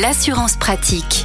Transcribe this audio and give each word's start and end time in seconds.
L'assurance 0.00 0.56
pratique. 0.56 1.24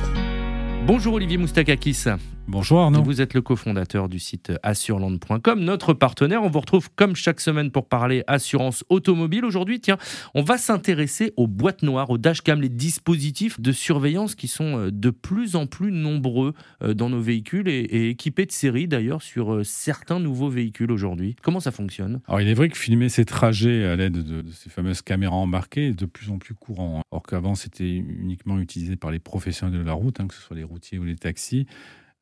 Bonjour 0.86 1.16
Olivier 1.16 1.38
Moustakakis. 1.38 2.04
Bonjour 2.52 2.80
Arnaud. 2.80 3.04
Vous 3.04 3.22
êtes 3.22 3.36
le 3.36 3.44
cofondateur 3.44 4.10
du 4.10 4.18
site 4.18 4.52
assureland.com, 4.64 5.60
notre 5.60 5.94
partenaire. 5.94 6.42
On 6.42 6.50
vous 6.50 6.62
retrouve 6.62 6.90
comme 6.96 7.16
chaque 7.16 7.42
semaine 7.42 7.70
pour 7.70 7.88
parler 7.88 8.24
assurance 8.26 8.84
automobile. 8.90 9.46
Aujourd'hui, 9.46 9.80
tiens, 9.80 10.00
on 10.34 10.42
va 10.42 10.58
s'intéresser 10.58 11.32
aux 11.38 11.46
boîtes 11.46 11.84
noires, 11.84 12.10
aux 12.10 12.18
dashcams, 12.18 12.60
les 12.60 12.70
dispositifs 12.70 13.62
de 13.62 13.72
surveillance 13.72 14.34
qui 14.34 14.48
sont 14.48 14.80
euh, 14.80 14.92
de 14.92 15.12
plus 15.12 15.56
en 15.56 15.68
plus 15.68 15.92
nombreux 15.92 16.56
euh, 16.82 16.96
dans 16.96 17.12
nos 17.12 17.22
véhicules 17.22 17.70
et, 17.70 18.10
équipés 18.10 18.48
de 18.48 18.52
série 18.52 18.88
d'ailleurs 18.88 19.22
sur 19.22 19.54
euh, 19.54 19.64
certains 19.64 20.20
nouveaux 20.20 20.50
véhicules 20.50 20.92
aujourd'hui. 20.92 21.36
Comment 21.44 21.60
ça 21.60 21.70
fonctionne? 21.70 22.20
Alors 22.28 22.42
il 22.42 22.48
est 22.48 22.56
vrai 22.56 22.70
que 22.70 22.78
filmer 22.80 23.10
ces 23.10 23.26
trajets 23.26 23.86
à 23.86 23.96
l'aide 23.96 24.24
de, 24.24 24.42
de, 24.42 24.52
ces 24.52 24.72
fameuses 24.72 25.04
caméras 25.04 25.36
embarquées 25.36 25.90
est 25.90 26.00
de 26.00 26.08
plus 26.08 26.32
en 26.32 26.40
plus 26.40 26.56
courant. 26.56 27.02
Hein. 27.02 27.04
Or 27.12 27.22
qu'avant 27.22 27.54
c'était 27.54 27.92
uniquement 27.92 28.58
utilisé 28.58 28.96
par 28.96 29.12
les 29.12 29.20
professionnels 29.20 29.82
de 29.82 29.86
la 29.86 29.94
route, 29.94 30.20
hein, 30.20 30.26
que 30.26 30.34
ce 30.34 30.42
soit 30.42 30.56
les 30.56 30.64
routiers 30.64 30.98
ou 30.98 31.04
les 31.04 31.16
taxis. 31.16 31.68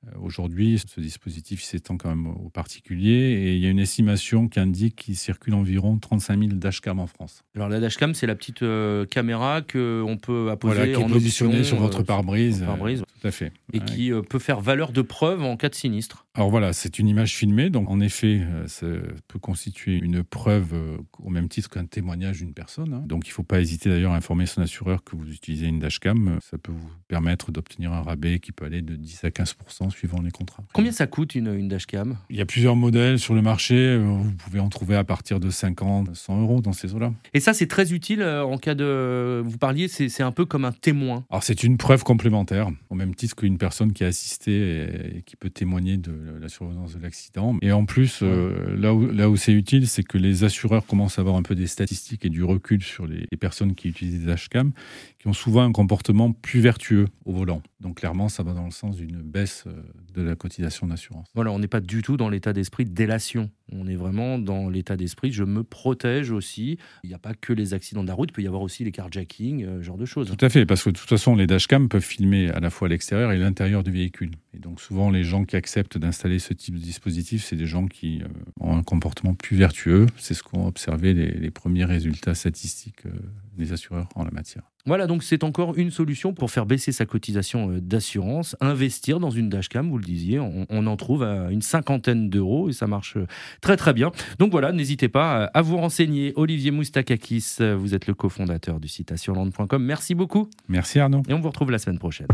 Euh, 0.05 0.11
aujourd'hui, 0.21 0.79
ce 0.85 0.99
dispositif 1.01 1.63
s'étend 1.63 1.97
quand 1.97 2.09
même 2.09 2.27
aux 2.27 2.49
particuliers 2.49 3.09
et 3.09 3.55
il 3.55 3.59
y 3.59 3.65
a 3.65 3.69
une 3.69 3.79
estimation 3.79 4.47
qui 4.47 4.59
indique 4.59 4.95
qu'il 4.95 5.15
circule 5.15 5.55
environ 5.55 5.97
35 5.97 6.39
000 6.39 6.51
dashcams 6.53 6.99
en 6.99 7.07
France. 7.07 7.43
Alors 7.55 7.69
la 7.69 7.79
dashcam, 7.79 8.13
c'est 8.13 8.27
la 8.27 8.35
petite 8.35 8.61
euh, 8.61 9.05
caméra 9.05 9.61
qu'on 9.61 10.17
peut 10.21 10.49
apposer 10.51 10.75
voilà, 10.75 10.93
qui 10.93 11.01
est 11.01 11.07
positionnée 11.07 11.63
sur 11.63 11.77
votre 11.77 12.01
euh, 12.01 12.05
pare-brise. 12.05 12.63
Pare 12.63 12.77
tout 12.77 13.27
à 13.27 13.31
fait. 13.31 13.51
Et 13.73 13.79
qui 13.79 14.11
peut 14.29 14.39
faire 14.39 14.61
valeur 14.61 14.91
de 14.91 15.01
preuve 15.01 15.43
en 15.43 15.57
cas 15.57 15.69
de 15.69 15.75
sinistre. 15.75 16.25
Alors 16.33 16.49
voilà, 16.49 16.71
c'est 16.73 16.99
une 16.99 17.07
image 17.07 17.35
filmée, 17.35 17.69
donc 17.69 17.89
en 17.89 17.99
effet, 17.99 18.41
ça 18.67 18.87
peut 19.27 19.39
constituer 19.39 19.95
une 19.95 20.23
preuve 20.23 20.73
au 21.19 21.29
même 21.29 21.49
titre 21.49 21.69
qu'un 21.69 21.85
témoignage 21.85 22.37
d'une 22.37 22.53
personne. 22.53 22.93
Hein. 22.93 23.03
Donc 23.05 23.27
il 23.27 23.31
ne 23.31 23.33
faut 23.33 23.43
pas 23.43 23.59
hésiter 23.59 23.89
d'ailleurs 23.89 24.13
à 24.13 24.15
informer 24.15 24.45
son 24.45 24.61
assureur 24.61 25.03
que 25.03 25.15
vous 25.15 25.31
utilisez 25.31 25.67
une 25.67 25.79
dashcam. 25.79 26.39
Ça 26.41 26.57
peut 26.57 26.71
vous 26.71 26.89
permettre 27.07 27.51
d'obtenir 27.51 27.91
un 27.91 28.01
rabais 28.01 28.39
qui 28.39 28.51
peut 28.51 28.65
aller 28.65 28.81
de 28.81 28.95
10 28.95 29.23
à 29.25 29.31
15 29.31 29.55
suivant 29.89 30.21
les 30.21 30.31
contrats. 30.31 30.63
Combien 30.73 30.91
ça 30.91 31.07
coûte 31.07 31.35
une, 31.35 31.53
une 31.53 31.67
dashcam? 31.67 32.17
Il 32.29 32.35
y 32.35 32.41
a 32.41 32.45
plusieurs 32.45 32.75
modèles 32.75 33.19
sur 33.19 33.33
le 33.33 33.41
marché. 33.41 33.75
Euh, 33.75 33.99
vous 33.99 34.31
pouvez 34.31 34.59
en 34.59 34.69
trouver 34.69 34.95
à 34.95 35.03
partir 35.03 35.39
de 35.39 35.49
50, 35.49 36.15
100 36.15 36.41
euros 36.41 36.61
dans 36.61 36.73
ces 36.73 36.93
eaux-là. 36.93 37.13
Et 37.33 37.39
ça, 37.39 37.53
c'est 37.53 37.67
très 37.67 37.93
utile 37.93 38.21
euh, 38.21 38.43
en 38.43 38.57
cas 38.57 38.75
de. 38.75 39.41
Vous 39.45 39.57
parliez, 39.57 39.87
c'est 39.87 40.23
un 40.23 40.31
peu 40.31 40.45
comme 40.45 40.65
un 40.65 40.71
témoin. 40.71 41.25
Alors, 41.29 41.43
c'est 41.43 41.63
une 41.63 41.77
preuve 41.77 42.03
complémentaire, 42.03 42.69
au 42.89 42.95
même 42.95 43.15
titre 43.15 43.35
qu'une 43.35 43.56
personne 43.57 43.93
qui 43.93 44.03
a 44.03 44.07
assisté 44.07 45.17
et 45.17 45.21
qui 45.23 45.35
peut 45.35 45.49
témoigner 45.49 45.97
de 45.97 46.13
la 46.39 46.49
survenance 46.49 46.95
de 46.95 47.01
l'accident. 47.01 47.57
Et 47.61 47.71
en 47.71 47.85
plus, 47.85 48.19
euh, 48.23 48.75
là 48.77 48.93
où, 48.93 49.05
là 49.11 49.29
où 49.29 49.35
c'est 49.35 49.53
utile, 49.53 49.87
c'est 49.87 50.03
que 50.03 50.17
les 50.17 50.43
assureurs 50.43 50.85
commencent 50.85 51.19
à 51.19 51.21
avoir 51.21 51.35
un 51.35 51.43
peu 51.43 51.55
des 51.55 51.67
statistiques 51.67 52.25
et 52.25 52.29
du 52.29 52.43
recul 52.43 52.83
sur 52.83 53.07
les, 53.07 53.27
les 53.31 53.37
personnes 53.37 53.75
qui 53.75 53.89
utilisent 53.89 54.19
des 54.19 54.25
dashcams, 54.25 54.71
qui 55.19 55.27
ont 55.27 55.33
souvent 55.33 55.63
un 55.63 55.71
comportement 55.71 56.31
plus 56.31 56.59
vertueux 56.59 57.07
au 57.25 57.33
volant. 57.33 57.61
Donc, 57.79 57.97
clairement, 57.97 58.29
ça 58.29 58.43
va 58.43 58.53
dans 58.53 58.65
le 58.65 58.71
sens 58.71 58.97
d'une 58.97 59.21
baisse 59.21 59.65
de 60.13 60.21
la 60.21 60.35
cotisation 60.35 60.87
d'assurance. 60.87 61.27
Voilà, 61.35 61.51
on 61.51 61.59
n'est 61.59 61.67
pas 61.67 61.81
du 61.81 62.01
tout 62.01 62.17
dans 62.17 62.29
l'état 62.29 62.53
d'esprit 62.53 62.85
de 62.85 62.93
délation. 62.93 63.49
On 63.71 63.87
est 63.87 63.95
vraiment 63.95 64.39
dans 64.39 64.69
l'état 64.69 64.95
d'esprit, 64.95 65.31
je 65.31 65.43
me 65.43 65.63
protège 65.63 66.31
aussi. 66.31 66.77
Il 67.03 67.09
n'y 67.09 67.13
a 67.13 67.19
pas 67.19 67.33
que 67.33 67.53
les 67.53 67.73
accidents 67.73 68.03
de 68.03 68.07
la 68.07 68.13
route, 68.13 68.29
il 68.29 68.33
peut 68.33 68.41
y 68.41 68.47
avoir 68.47 68.61
aussi 68.61 68.83
les 68.83 68.91
carjacking, 68.91 69.65
euh, 69.65 69.77
ce 69.79 69.83
genre 69.83 69.97
de 69.97 70.05
choses. 70.05 70.33
Tout 70.35 70.45
à 70.45 70.49
fait, 70.49 70.65
parce 70.65 70.83
que 70.83 70.89
de 70.89 70.97
toute 70.97 71.09
façon, 71.09 71.35
les 71.35 71.47
dashcams 71.47 71.89
peuvent 71.89 72.01
filmer 72.01 72.49
à 72.49 72.59
la 72.59 72.69
fois 72.69 72.87
l'extérieur 72.87 73.31
et 73.31 73.37
l'intérieur 73.37 73.83
du 73.83 73.91
véhicule. 73.91 74.31
Et 74.53 74.59
donc 74.59 74.79
souvent, 74.79 75.09
les 75.09 75.23
gens 75.23 75.43
qui 75.43 75.55
acceptent 75.55 75.97
d'installer 75.97 76.39
ce 76.39 76.53
type 76.53 76.75
de 76.75 76.79
dispositif, 76.79 77.43
c'est 77.43 77.55
des 77.55 77.65
gens 77.65 77.87
qui 77.87 78.21
euh, 78.21 78.27
ont 78.59 78.77
un 78.77 78.83
comportement 78.83 79.33
plus 79.33 79.57
vertueux. 79.57 80.07
C'est 80.17 80.33
ce 80.33 80.43
qu'ont 80.43 80.67
observé 80.67 81.13
les, 81.13 81.31
les, 81.31 81.51
premiers 81.51 81.85
résultats 81.85 82.35
statistiques 82.35 83.05
euh, 83.05 83.11
des 83.57 83.73
assureurs 83.73 84.07
en 84.15 84.23
la 84.23 84.31
matière. 84.31 84.63
Voilà, 84.87 85.05
donc 85.05 85.21
c'est 85.21 85.43
encore 85.43 85.77
une 85.77 85.91
solution 85.91 86.33
pour 86.33 86.49
faire 86.49 86.65
baisser 86.65 86.91
sa 86.91 87.05
cotisation 87.05 87.77
d'assurance, 87.79 88.55
investir 88.61 89.19
dans 89.19 89.29
une 89.29 89.49
dashcam, 89.49 89.89
vous 89.89 89.97
le 89.97 90.03
disiez, 90.03 90.39
on, 90.39 90.65
on 90.69 90.87
en 90.87 90.97
trouve 90.97 91.23
à 91.23 91.51
une 91.51 91.61
cinquantaine 91.61 92.29
d'euros 92.29 92.69
et 92.69 92.73
ça 92.73 92.87
marche 92.87 93.17
très 93.61 93.77
très 93.77 93.93
bien. 93.93 94.11
Donc 94.39 94.51
voilà, 94.51 94.71
n'hésitez 94.71 95.09
pas 95.09 95.45
à 95.53 95.61
vous 95.61 95.77
renseigner. 95.77 96.33
Olivier 96.35 96.71
Moustakakis, 96.71 97.57
vous 97.77 97.93
êtes 97.93 98.07
le 98.07 98.13
cofondateur 98.13 98.79
du 98.79 98.87
site 98.87 99.11
assureland.com. 99.11 99.83
Merci 99.83 100.15
beaucoup. 100.15 100.49
Merci 100.67 100.99
Arnaud. 100.99 101.21
Et 101.27 101.33
on 101.33 101.39
vous 101.39 101.49
retrouve 101.49 101.71
la 101.71 101.79
semaine 101.79 101.99
prochaine. 101.99 102.27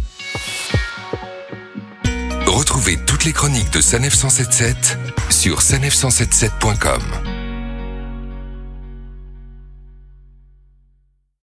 Retrouvez 2.46 2.98
toutes 3.08 3.26
les 3.26 3.34
chroniques 3.34 3.74
de 3.74 3.82
Sanef 3.82 4.14
177 4.14 4.98
sur 5.30 5.60
sanef177.com. 5.60 7.33